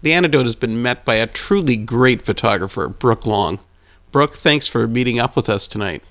[0.00, 3.58] The antidote has been met by a truly great photographer, Brooke Long.
[4.12, 6.02] Brooke, thanks for meeting up with us tonight.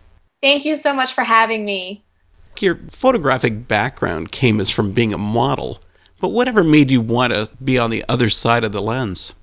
[0.41, 2.03] Thank you so much for having me.
[2.59, 5.79] Your photographic background came as from being a model,
[6.19, 9.33] but whatever made you want to be on the other side of the lens?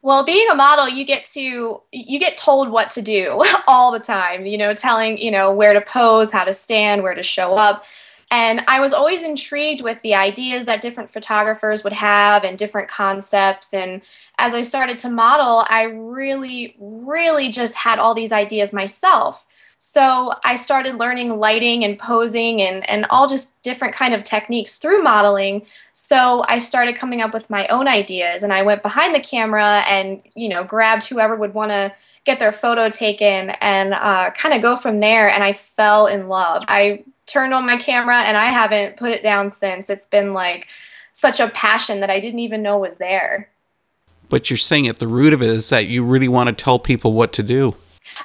[0.00, 4.00] Well, being a model, you get to you get told what to do all the
[4.00, 7.54] time, you know, telling, you know, where to pose, how to stand, where to show
[7.56, 7.84] up.
[8.32, 12.88] And I was always intrigued with the ideas that different photographers would have and different
[12.88, 13.74] concepts.
[13.74, 14.00] And
[14.38, 19.46] as I started to model, I really, really just had all these ideas myself.
[19.76, 24.78] So I started learning lighting and posing and, and all just different kind of techniques
[24.78, 25.66] through modeling.
[25.92, 29.84] So I started coming up with my own ideas and I went behind the camera
[29.86, 31.92] and, you know, grabbed whoever would want to
[32.24, 35.28] get their photo taken and uh, kind of go from there.
[35.28, 36.64] And I fell in love.
[36.68, 39.88] I turned on my camera and I haven't put it down since.
[39.88, 40.68] It's been like
[41.12, 43.48] such a passion that I didn't even know was there.
[44.28, 46.78] But you're saying at the root of it is that you really want to tell
[46.78, 47.76] people what to do.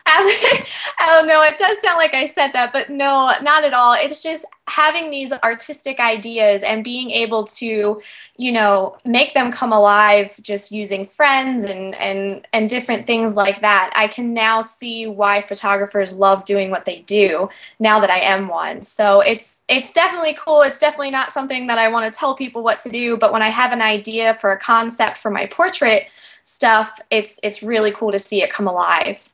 [1.02, 3.94] oh no, it does sound like I said that, but no, not at all.
[3.94, 8.02] It's just having these artistic ideas and being able to,
[8.36, 13.62] you know, make them come alive just using friends and and and different things like
[13.62, 13.92] that.
[13.96, 18.48] I can now see why photographers love doing what they do now that I am
[18.48, 18.82] one.
[18.82, 20.62] So it's it's definitely cool.
[20.62, 23.42] It's definitely not something that I want to tell people what to do, but when
[23.42, 26.08] I have an idea for a concept for my portrait
[26.44, 29.30] stuff, it's it's really cool to see it come alive.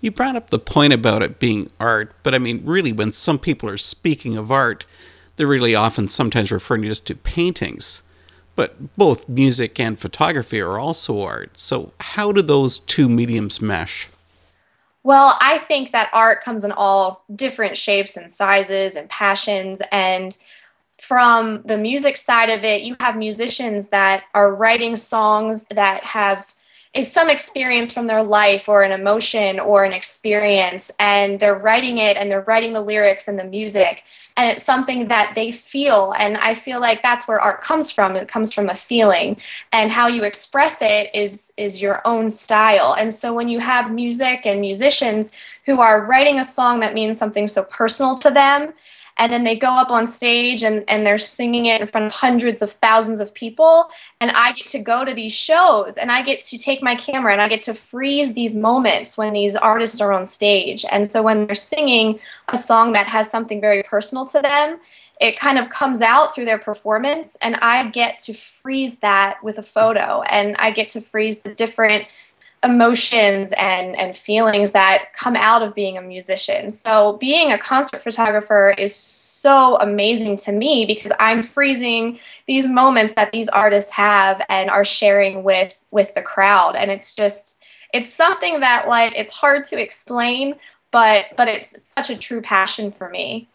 [0.00, 3.38] You brought up the point about it being art, but I mean, really, when some
[3.38, 4.84] people are speaking of art,
[5.36, 8.02] they're really often sometimes referring just to paintings.
[8.54, 11.58] But both music and photography are also art.
[11.58, 14.08] So, how do those two mediums mesh?
[15.06, 19.80] Well, I think that art comes in all different shapes and sizes and passions.
[19.92, 20.36] And
[21.00, 26.55] from the music side of it, you have musicians that are writing songs that have
[26.96, 31.98] is some experience from their life or an emotion or an experience and they're writing
[31.98, 34.04] it and they're writing the lyrics and the music
[34.36, 38.16] and it's something that they feel and i feel like that's where art comes from.
[38.16, 39.36] It comes from a feeling
[39.72, 42.94] and how you express it is is your own style.
[42.98, 45.32] And so when you have music and musicians
[45.64, 48.72] who are writing a song that means something so personal to them
[49.18, 52.12] and then they go up on stage and, and they're singing it in front of
[52.12, 53.88] hundreds of thousands of people.
[54.20, 57.32] And i get to go to these shows and i get to take my camera
[57.32, 60.84] and i get to freeze these moments when these artists are on stage.
[60.90, 62.18] And so when they're singing
[62.48, 64.78] a song that has something very personal to them
[65.18, 67.36] it kind of comes out through their performance.
[67.40, 71.54] And i get to freeze that with a photo and i get to freeze the
[71.54, 72.06] different
[72.70, 76.70] emotions and and feelings that come out of being a musician.
[76.70, 83.14] So being a concert photographer is so amazing to me because I'm freezing these moments
[83.14, 87.62] that these artists have and are sharing with with the crowd and it's just
[87.94, 90.54] it's something that like it's hard to explain
[90.90, 93.48] but but it's such a true passion for me.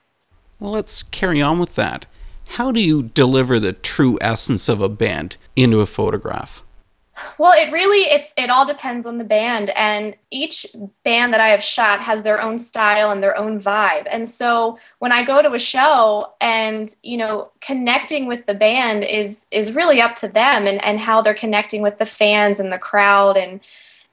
[0.60, 2.06] Well, let's carry on with that.
[2.50, 6.64] How do you deliver the true essence of a band into a photograph?
[7.38, 10.66] Well, it really it's it all depends on the band and each
[11.04, 14.08] band that I have shot has their own style and their own vibe.
[14.10, 19.04] And so when I go to a show and, you know, connecting with the band
[19.04, 22.72] is is really up to them and and how they're connecting with the fans and
[22.72, 23.60] the crowd and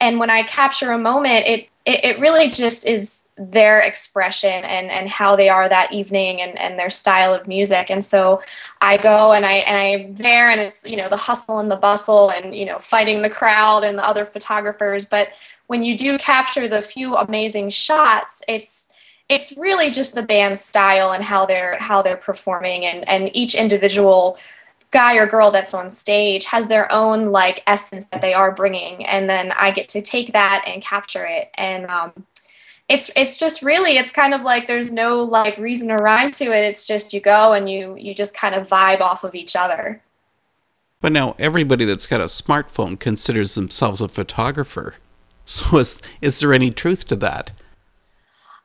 [0.00, 4.90] and when I capture a moment, it it, it really just is their expression and
[4.90, 7.90] and how they are that evening and and their style of music.
[7.90, 8.42] And so
[8.82, 11.76] i go and i and i'm there and it's you know the hustle and the
[11.76, 15.06] bustle and you know fighting the crowd and the other photographers.
[15.06, 15.28] But
[15.66, 18.90] when you do capture the few amazing shots it's
[19.30, 23.54] it's really just the band's style and how they're how they're performing and and each
[23.54, 24.38] individual
[24.90, 29.04] guy or girl that's on stage has their own like essence that they are bringing
[29.04, 32.12] and then i get to take that and capture it and um,
[32.88, 36.44] it's it's just really it's kind of like there's no like reason or rhyme to
[36.44, 36.64] it.
[36.64, 40.02] It's just you go and you you just kind of vibe off of each other.
[41.00, 44.96] But now everybody that's got a smartphone considers themselves a photographer.
[45.48, 47.52] So is is there any truth to that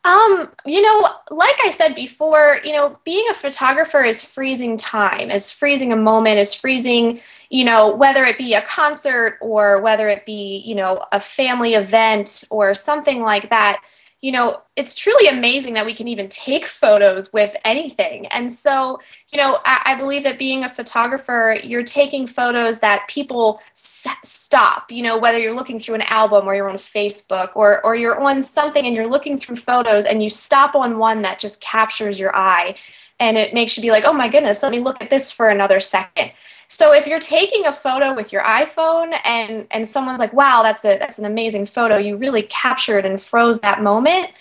[0.06, 5.32] um, you know, like I said before, you know, being a photographer is freezing time,
[5.32, 10.10] is freezing a moment, is freezing, you know, whether it be a concert or whether
[10.10, 13.82] it be, you know, a family event or something like that
[14.24, 18.26] you know, it's truly amazing that we can even take photos with anything.
[18.28, 19.02] And so,
[19.34, 24.08] you know, I, I believe that being a photographer, you're taking photos that people s-
[24.24, 27.96] stop, you know, whether you're looking through an album or you're on Facebook or, or
[27.96, 31.60] you're on something and you're looking through photos and you stop on one that just
[31.60, 32.76] captures your eye
[33.24, 35.50] and it makes you be like, oh my goodness, let me look at this for
[35.50, 36.32] another second
[36.74, 40.84] so if you're taking a photo with your iPhone and and someone's like, "Wow, that's
[40.84, 41.98] a that's an amazing photo.
[41.98, 44.32] You really captured and froze that moment."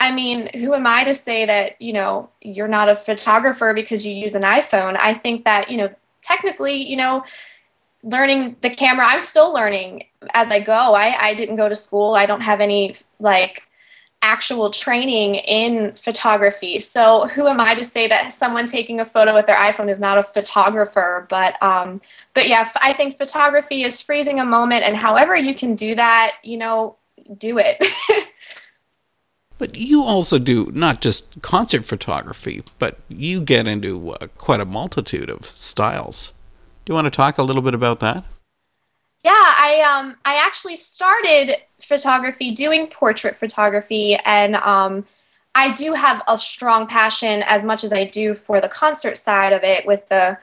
[0.00, 4.04] I mean, who am I to say that, you know, you're not a photographer because
[4.04, 4.96] you use an iPhone?
[4.98, 5.90] I think that, you know,
[6.22, 7.24] technically, you know,
[8.02, 10.04] learning the camera, I'm still learning
[10.34, 10.94] as I go.
[10.94, 12.14] I, I didn't go to school.
[12.16, 13.62] I don't have any like
[14.22, 16.78] actual training in photography.
[16.78, 20.00] So who am I to say that someone taking a photo with their iPhone is
[20.00, 21.26] not a photographer?
[21.28, 22.00] But um,
[22.32, 26.36] but yeah, I think photography is freezing a moment, and however you can do that,
[26.42, 26.96] you know,
[27.36, 27.84] do it.
[29.58, 34.64] but you also do not just concert photography, but you get into uh, quite a
[34.64, 36.32] multitude of styles.
[36.84, 38.24] Do you want to talk a little bit about that?
[39.24, 45.06] Yeah, I um I actually started photography doing portrait photography and um
[45.54, 49.52] I do have a strong passion as much as I do for the concert side
[49.52, 50.38] of it with the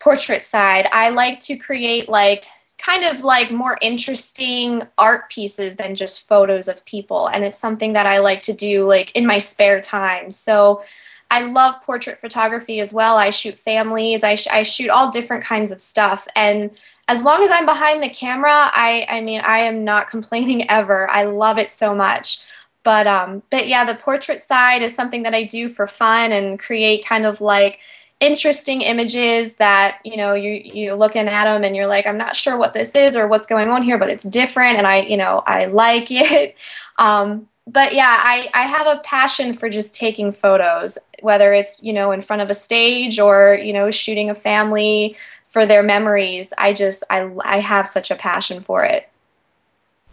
[0.00, 0.88] portrait side.
[0.92, 2.46] I like to create like
[2.78, 7.92] kind of like more interesting art pieces than just photos of people and it's something
[7.94, 10.30] that I like to do like in my spare time.
[10.30, 10.82] So
[11.30, 13.16] I love portrait photography as well.
[13.16, 14.24] I shoot families.
[14.24, 16.70] I, sh- I shoot all different kinds of stuff and
[17.10, 21.10] as long as I'm behind the camera, I I mean I am not complaining ever.
[21.10, 22.44] I love it so much.
[22.84, 26.58] But um but yeah, the portrait side is something that I do for fun and
[26.58, 27.80] create kind of like
[28.20, 32.36] interesting images that you know you you're looking at them and you're like i'm not
[32.36, 35.16] sure what this is or what's going on here but it's different and i you
[35.16, 36.54] know i like it
[36.98, 41.94] um, but yeah i i have a passion for just taking photos whether it's you
[41.94, 45.16] know in front of a stage or you know shooting a family
[45.50, 46.52] for their memories.
[46.56, 49.10] I just I I have such a passion for it.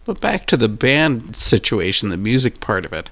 [0.04, 3.10] But back to the band situation, the music part of it.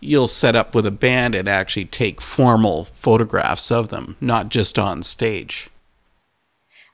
[0.00, 4.78] You'll set up with a band and actually take formal photographs of them, not just
[4.78, 5.70] on stage.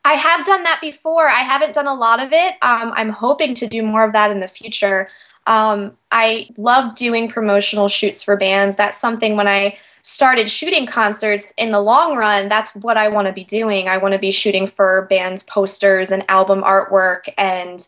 [0.04, 1.26] I have done that before.
[1.26, 2.54] I haven't done a lot of it.
[2.62, 5.08] Um, I'm hoping to do more of that in the future.
[5.46, 8.76] Um, I love doing promotional shoots for bands.
[8.76, 13.26] That's something when I started shooting concerts in the long run, that's what I want
[13.26, 13.88] to be doing.
[13.88, 17.86] I want to be shooting for bands' posters and album artwork and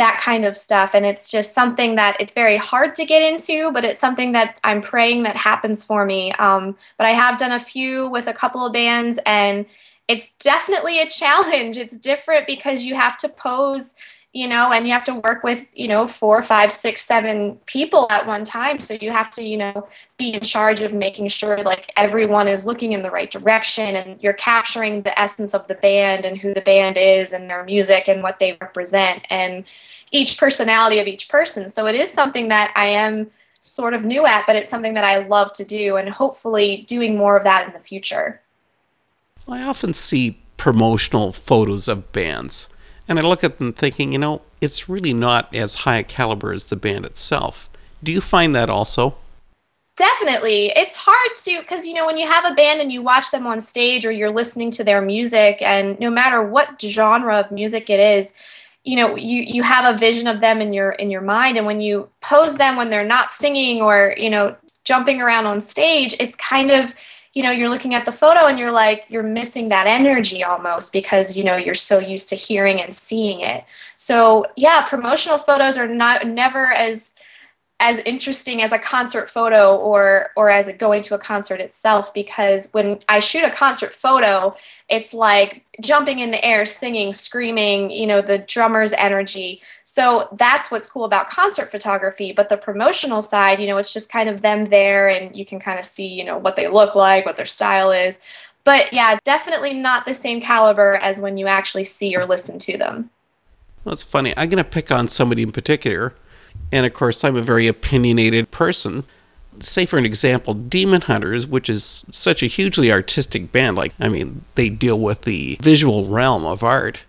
[0.00, 0.94] that kind of stuff.
[0.94, 4.58] And it's just something that it's very hard to get into, but it's something that
[4.64, 6.32] I'm praying that happens for me.
[6.32, 9.66] Um, but I have done a few with a couple of bands, and
[10.08, 11.76] it's definitely a challenge.
[11.76, 13.94] It's different because you have to pose
[14.32, 18.06] you know, and you have to work with, you know, four, five, six, seven people
[18.10, 18.78] at one time.
[18.78, 19.88] So you have to, you know,
[20.18, 24.22] be in charge of making sure like everyone is looking in the right direction and
[24.22, 28.06] you're capturing the essence of the band and who the band is and their music
[28.06, 29.64] and what they represent and
[30.12, 31.68] each personality of each person.
[31.68, 35.04] So it is something that I am sort of new at, but it's something that
[35.04, 38.40] I love to do and hopefully doing more of that in the future.
[39.48, 42.68] I often see promotional photos of bands
[43.10, 46.52] and I look at them thinking, you know, it's really not as high a caliber
[46.52, 47.68] as the band itself.
[48.04, 49.16] Do you find that also?
[49.96, 50.72] Definitely.
[50.76, 53.48] It's hard to, because, you know, when you have a band and you watch them
[53.48, 57.90] on stage or you're listening to their music, and no matter what genre of music
[57.90, 58.32] it is,
[58.84, 61.66] you know you you have a vision of them in your in your mind and
[61.66, 66.16] when you pose them when they're not singing or you know jumping around on stage
[66.18, 66.94] it's kind of
[67.34, 70.92] you know you're looking at the photo and you're like you're missing that energy almost
[70.92, 73.64] because you know you're so used to hearing and seeing it.
[73.96, 77.14] So yeah promotional photos are not never as
[77.80, 82.70] as interesting as a concert photo or or as going to a concert itself because
[82.72, 84.54] when I shoot a concert photo,
[84.90, 89.62] it's like jumping in the air, singing, screaming, you know, the drummer's energy.
[89.84, 92.32] So that's what's cool about concert photography.
[92.32, 95.58] But the promotional side, you know, it's just kind of them there and you can
[95.58, 98.20] kind of see, you know, what they look like, what their style is.
[98.62, 102.76] But yeah, definitely not the same caliber as when you actually see or listen to
[102.76, 103.08] them.
[103.86, 104.34] It's funny.
[104.36, 106.14] I'm going to pick on somebody in particular
[106.72, 109.04] and of course, I'm a very opinionated person.
[109.60, 114.08] Say, for an example, Demon Hunters, which is such a hugely artistic band, like, I
[114.08, 117.04] mean, they deal with the visual realm of art.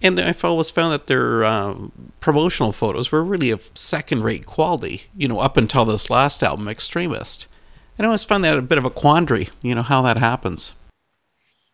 [0.00, 5.02] And I've always found that their um, promotional photos were really of second rate quality,
[5.16, 7.46] you know, up until this last album, Extremist.
[7.96, 10.74] And I always found that a bit of a quandary, you know, how that happens.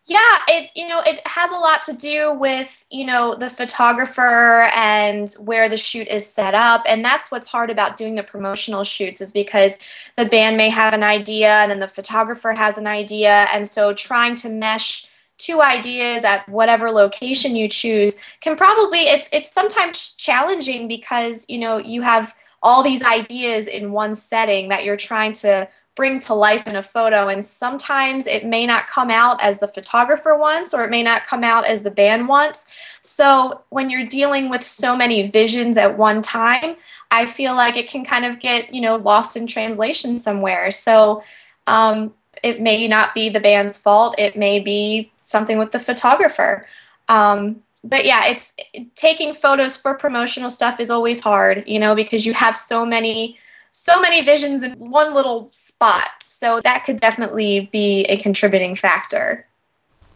[0.09, 4.63] Yeah, it you know it has a lot to do with you know the photographer
[4.75, 8.83] and where the shoot is set up, and that's what's hard about doing the promotional
[8.83, 9.77] shoots is because
[10.17, 13.93] the band may have an idea and then the photographer has an idea, and so
[13.93, 15.05] trying to mesh
[15.37, 21.59] two ideas at whatever location you choose can probably it's it's sometimes challenging because you
[21.59, 25.67] know you have all these ideas in one setting that you're trying to
[25.99, 27.27] bring to life in a photo.
[27.27, 31.25] And sometimes it may not come out as the photographer wants, or it may not
[31.25, 32.67] come out as the band wants.
[33.01, 36.77] So when you're dealing with so many visions at one time,
[37.11, 40.71] I feel like it can kind of get, you know, lost in translation somewhere.
[40.71, 41.21] So
[41.67, 42.13] um,
[42.43, 44.15] it may not be the band's fault.
[44.17, 46.65] It may be something with the photographer.
[47.09, 48.53] Um, but yeah, it's
[48.95, 53.37] taking photos for promotional stuff is always hard, you know, because you have so many
[53.71, 56.09] so many visions in one little spot.
[56.27, 59.45] So that could definitely be a contributing factor.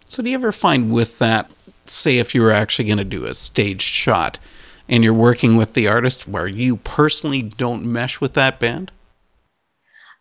[0.05, 1.49] So do you ever find with that,
[1.85, 4.39] say if you were actually going to do a staged shot
[4.87, 8.91] and you're working with the artist where you personally don't mesh with that band?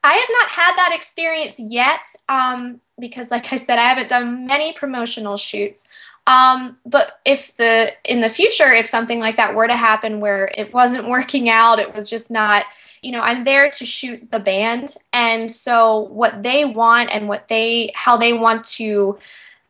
[0.04, 4.46] I have not had that experience yet um, because, like I said, I haven't done
[4.46, 5.88] many promotional shoots.
[6.26, 10.50] Um, but if the in the future, if something like that were to happen where
[10.56, 12.64] it wasn't working out, it was just not
[13.02, 14.94] you know i'm there to shoot the band.
[15.12, 19.18] And so what they want and what they how they want to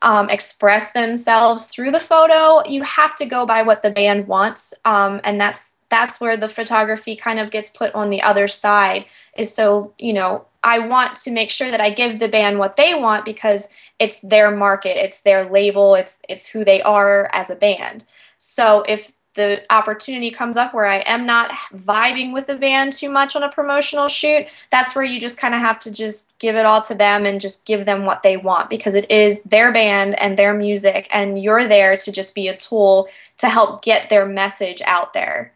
[0.03, 4.75] um, express themselves through the photo you have to go by what the band wants.
[4.85, 9.05] Um, and that's that's where the photography kind of gets put on the other side
[9.37, 12.77] is so you know i want to make sure that i give the band what
[12.77, 17.51] they want because it's their market it's their label it's it's who they are as
[17.51, 18.05] a band.
[18.39, 23.11] So if the opportunity comes up where I am not vibing with the band too
[23.11, 26.57] much on a promotional shoot, that's where you just kind of have to just give
[26.57, 29.73] it all to them and just give them what they want because it is their
[29.73, 33.09] band and their music, and you're there to just be a tool
[33.39, 35.53] to help get their message out there.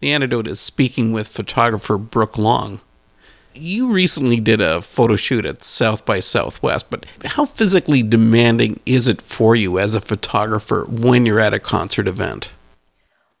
[0.00, 2.80] The antidote is speaking with photographer Brooke Long.
[3.54, 9.08] You recently did a photo shoot at South by Southwest, but how physically demanding is
[9.08, 12.52] it for you as a photographer when you're at a concert event?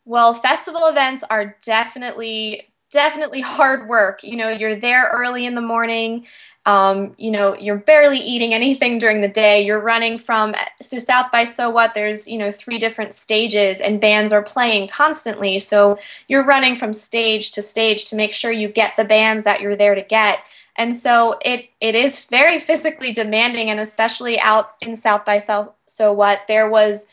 [0.06, 4.22] Well, festival events are definitely definitely hard work.
[4.22, 6.26] You know, you're there early in the morning.
[6.64, 9.64] Um, you know, you're barely eating anything during the day.
[9.64, 11.94] You're running from so South by Southwest.
[11.94, 15.58] There's you know three different stages, and bands are playing constantly.
[15.58, 15.98] So
[16.28, 19.76] you're running from stage to stage to make sure you get the bands that you're
[19.76, 20.38] there to get.
[20.76, 25.72] And so it it is very physically demanding, and especially out in South by South
[25.86, 27.08] So What, there was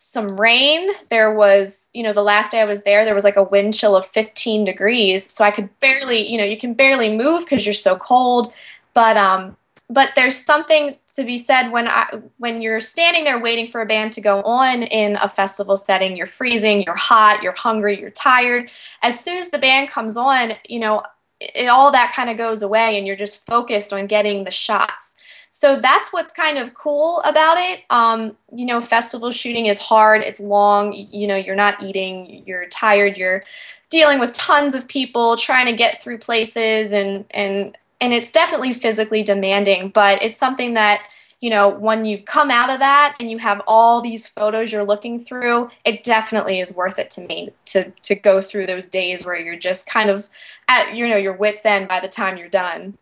[0.00, 0.90] some rain.
[1.10, 3.74] There was, you know, the last day I was there, there was like a wind
[3.74, 5.30] chill of 15 degrees.
[5.30, 8.52] So I could barely, you know, you can barely move because you're so cold.
[8.94, 9.56] But um,
[9.88, 12.06] but there's something to be said when I
[12.38, 16.16] when you're standing there waiting for a band to go on in a festival setting.
[16.16, 18.70] You're freezing, you're hot, you're hungry, you're tired.
[19.02, 21.02] As soon as the band comes on, you know,
[21.40, 25.16] it, all that kind of goes away, and you're just focused on getting the shots.
[25.52, 27.80] So that's what's kind of cool about it.
[27.90, 32.66] Um, you know, festival shooting is hard, it's long, you know, you're not eating, you're
[32.68, 33.42] tired, you're
[33.90, 38.72] dealing with tons of people trying to get through places and and and it's definitely
[38.72, 41.02] physically demanding, but it's something that
[41.40, 44.84] you know, when you come out of that and you have all these photos you're
[44.84, 49.24] looking through, it definitely is worth it to me to to go through those days
[49.24, 50.28] where you're just kind of
[50.68, 52.98] at you know your wits end by the time you're done.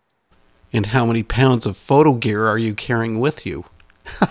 [0.72, 3.64] And how many pounds of photo gear are you carrying with you?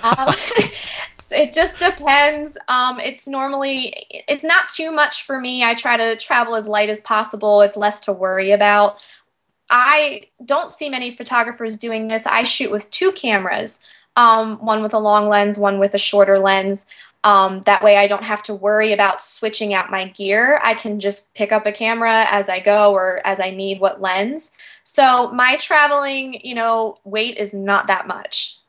[0.04, 0.34] um,
[1.32, 2.58] it just depends.
[2.68, 3.94] Um, it's normally
[4.28, 5.64] it's not too much for me.
[5.64, 7.62] I try to travel as light as possible.
[7.62, 8.98] It's less to worry about.
[9.70, 12.26] I don't see many photographers doing this.
[12.26, 13.82] I shoot with two cameras,
[14.16, 16.88] um, one with a long lens, one with a shorter lens.
[17.28, 20.62] Um, that way, I don't have to worry about switching out my gear.
[20.64, 24.00] I can just pick up a camera as I go or as I need what
[24.00, 24.54] lens.
[24.86, 28.60] So my traveling, you know, weight is not that much.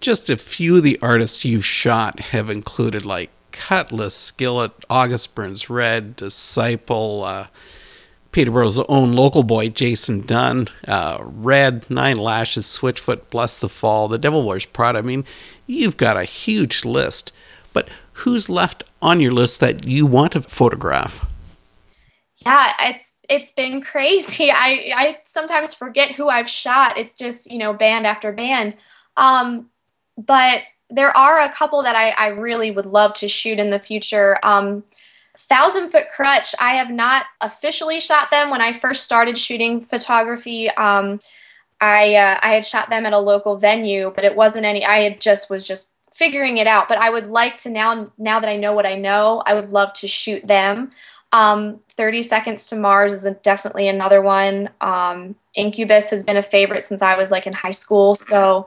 [0.00, 5.68] Just a few of the artists you've shot have included like Kutless, Skillet, August Burns
[5.68, 7.48] Red, Disciple, uh,
[8.32, 14.64] Peterborough's own local boy, Jason Dunn, uh, Red, Nine Lashes, Switchfoot, Blessthefall, The Devil Wears
[14.64, 15.00] Prada.
[15.00, 15.26] I mean,
[15.66, 17.32] you've got a huge list.
[17.72, 21.26] But who's left on your list that you want to photograph?
[22.44, 24.50] Yeah, it's it's been crazy.
[24.54, 26.98] I I sometimes forget who I've shot.
[26.98, 28.76] It's just you know band after band.
[29.16, 29.70] Um,
[30.16, 33.78] but there are a couple that I, I really would love to shoot in the
[33.78, 34.38] future.
[34.42, 34.82] Um,
[35.36, 38.50] Thousand Foot Krutch, I have not officially shot them.
[38.50, 41.20] When I first started shooting photography, um,
[41.80, 44.84] I uh, I had shot them at a local venue, but it wasn't any.
[44.84, 46.86] I had just was just figuring it out.
[46.86, 49.70] But I would like to now now that I know what I know, I would
[49.70, 50.90] love to shoot them.
[51.32, 54.68] Um, 30 Seconds to Mars is a, definitely another one.
[54.82, 58.14] Um, Incubus has been a favorite since I was like in high school.
[58.14, 58.66] So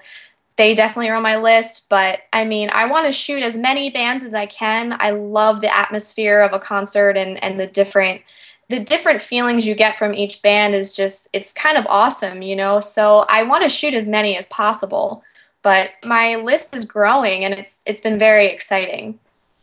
[0.55, 1.89] they definitely are on my list.
[1.89, 4.97] But I mean, I want to shoot as many bands as I can.
[4.99, 8.21] I love the atmosphere of a concert and, and the different
[8.69, 12.55] the different feelings you get from each band is just it's kind of awesome, you
[12.55, 12.79] know.
[12.79, 15.23] So I want to shoot as many as possible,
[15.63, 19.19] but my list is growing and it's it's been very exciting.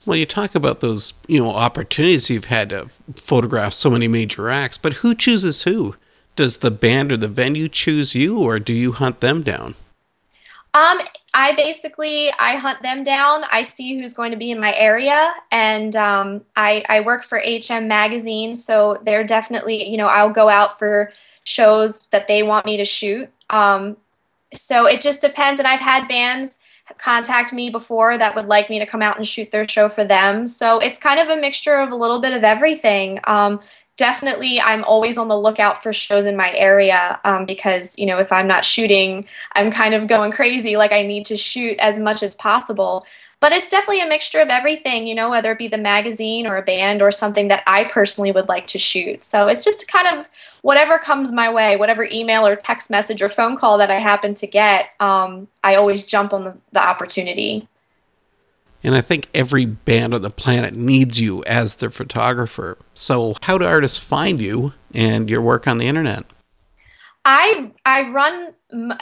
[0.06, 4.48] Well, you talk about those, you know, opportunities you've had to photograph so many major
[4.48, 5.94] acts, but who chooses who?
[6.36, 9.74] Does the band or the venue choose you or do you hunt them down?
[10.72, 11.00] Um,
[11.34, 13.44] I basically I hunt them down.
[13.50, 17.38] I see who's going to be in my area, and um, I I work for
[17.44, 21.12] HM Magazine, so they're definitely you know I'll go out for
[21.44, 23.28] shows that they want me to shoot.
[23.48, 23.96] Um,
[24.54, 26.58] so it just depends, and I've had bands
[26.98, 30.04] contact me before that would like me to come out and shoot their show for
[30.04, 30.48] them.
[30.48, 33.20] So it's kind of a mixture of a little bit of everything.
[33.24, 33.60] Um,
[34.00, 38.16] definitely i'm always on the lookout for shows in my area um, because you know
[38.16, 42.00] if i'm not shooting i'm kind of going crazy like i need to shoot as
[42.00, 43.04] much as possible
[43.40, 46.56] but it's definitely a mixture of everything you know whether it be the magazine or
[46.56, 50.18] a band or something that i personally would like to shoot so it's just kind
[50.18, 50.30] of
[50.62, 54.34] whatever comes my way whatever email or text message or phone call that i happen
[54.34, 57.68] to get um, i always jump on the, the opportunity
[58.82, 62.78] and I think every band on the planet needs you as their photographer.
[62.94, 66.24] So, how do artists find you and your work on the internet?
[67.24, 68.54] I I run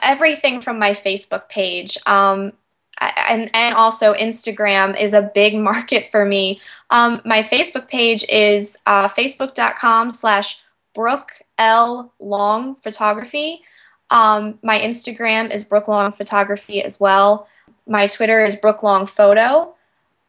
[0.03, 2.53] everything from my Facebook page, um,
[3.01, 6.61] and and also Instagram is a big market for me.
[6.91, 10.61] Um, my Facebook page is uh, facebook.com/slash
[10.95, 13.63] Brooke L Long Photography.
[14.11, 17.49] Um, my Instagram is Brooke Long Photography as well.
[17.87, 19.75] My Twitter is Brooke Long Photo.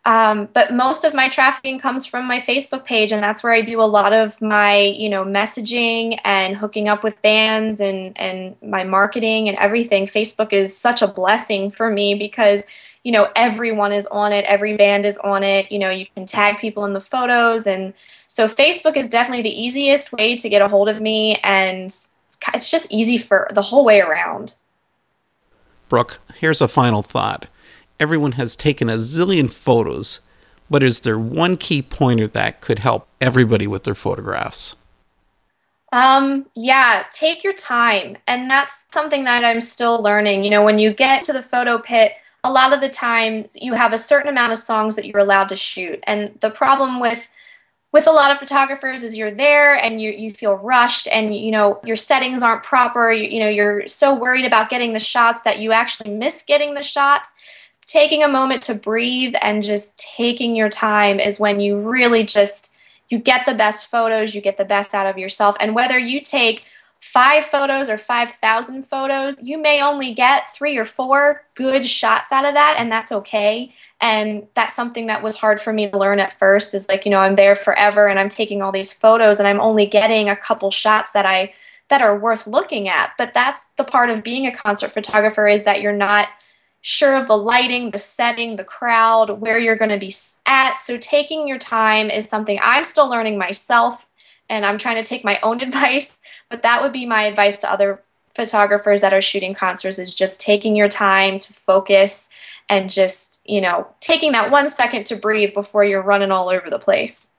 [0.06, 3.62] Um, but most of my trafficking comes from my Facebook page, and that's where I
[3.62, 8.56] do a lot of my, you know, messaging and hooking up with bands and and
[8.62, 10.08] my marketing and everything.
[10.08, 12.66] Facebook is such a blessing for me because
[13.04, 15.72] you know everyone is on it, every band is on it.
[15.72, 17.94] You know, you can tag people in the photos, and
[18.28, 21.86] so Facebook is definitely the easiest way to get a hold of me, and
[22.54, 24.56] it's just easy for the whole way around.
[25.88, 27.48] Brooke, here's a final thought.
[28.00, 30.22] Everyone has taken a zillion photos,
[30.70, 34.76] but is there one key pointer that could help everybody with their photographs?
[35.92, 38.18] Um, yeah, take your time.
[38.28, 40.44] And that's something that I'm still learning.
[40.44, 43.74] You know, when you get to the photo pit, a lot of the times you
[43.74, 46.02] have a certain amount of songs that you're allowed to shoot.
[46.04, 47.28] And the problem with
[47.92, 51.52] with a lot of photographers is you're there and you, you feel rushed and you
[51.52, 53.12] know your settings aren't proper.
[53.12, 56.74] You, you know you're so worried about getting the shots that you actually miss getting
[56.74, 57.34] the shots.
[57.86, 62.74] Taking a moment to breathe and just taking your time is when you really just
[63.10, 65.58] you get the best photos you get the best out of yourself.
[65.60, 66.66] And whether you take
[67.00, 72.46] five photos or 5000 photos you may only get three or four good shots out
[72.46, 76.20] of that and that's okay and that's something that was hard for me to learn
[76.20, 79.40] at first is like you know i'm there forever and i'm taking all these photos
[79.40, 81.54] and i'm only getting a couple shots that i
[81.88, 85.64] that are worth looking at but that's the part of being a concert photographer is
[85.64, 86.28] that you're not
[86.82, 90.14] sure of the lighting, the setting, the crowd, where you're going to be
[90.46, 90.78] at.
[90.78, 94.09] So taking your time is something I'm still learning myself
[94.50, 97.72] and I'm trying to take my own advice, but that would be my advice to
[97.72, 98.02] other
[98.36, 102.30] photographers that are shooting concerts is just taking your time to focus
[102.70, 106.70] and just, you know, taking that 1 second to breathe before you're running all over
[106.70, 107.36] the place.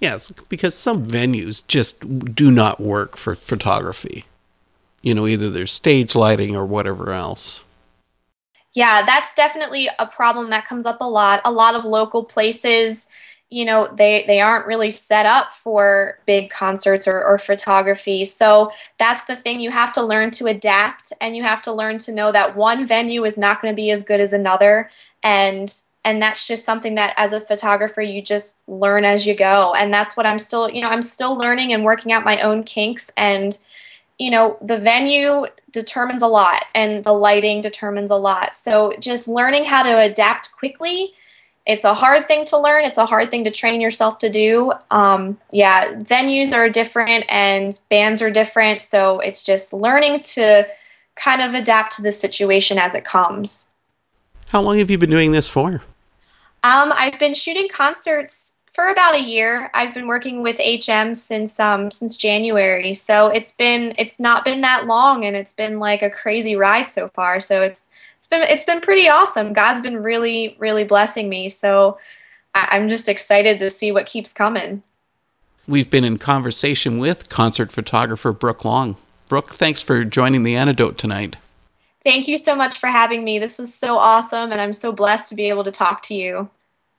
[0.00, 4.24] Yes, because some venues just do not work for photography.
[5.00, 7.62] You know, either there's stage lighting or whatever else.
[8.72, 11.40] Yeah, that's definitely a problem that comes up a lot.
[11.44, 13.08] A lot of local places,
[13.52, 18.24] you know, they they aren't really set up for big concerts or, or photography.
[18.24, 19.60] So that's the thing.
[19.60, 22.86] You have to learn to adapt and you have to learn to know that one
[22.86, 24.90] venue is not going to be as good as another.
[25.22, 29.72] And and that's just something that as a photographer you just learn as you go
[29.74, 32.64] and that's what i'm still you know i'm still learning and working out my own
[32.64, 33.60] kinks and
[34.22, 38.54] you know, the venue determines a lot and the lighting determines a lot.
[38.54, 41.14] So just learning how to adapt quickly.
[41.64, 42.84] It's a hard thing to learn.
[42.84, 44.72] It's a hard thing to train yourself to do.
[44.90, 48.82] Um, yeah, venues are different and bands are different.
[48.82, 50.66] So it's just learning to
[51.14, 53.72] kind of adapt to the situation as it comes.
[54.48, 55.82] How long have you been doing this for?
[56.64, 59.70] Um, I've been shooting concerts for about a year.
[59.74, 62.94] I've been working with HM since um since January.
[62.94, 66.88] So it's been it's not been that long and it's been like a crazy ride
[66.88, 67.40] so far.
[67.40, 67.88] So it's it's
[68.32, 69.52] been it's been pretty awesome.
[69.52, 71.48] God's been really really blessing me.
[71.48, 71.98] So
[72.54, 74.82] I, I'm just excited to see what keeps coming.
[75.68, 78.96] We've been in conversation with concert photographer Brooke Long.
[79.28, 81.36] Brooke, thanks for joining the antidote tonight.
[82.02, 83.38] Thank you so much for having me.
[83.38, 86.50] This was so awesome and I'm so blessed to be able to talk to you.